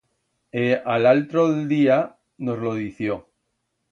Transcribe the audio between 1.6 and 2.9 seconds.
día nos lo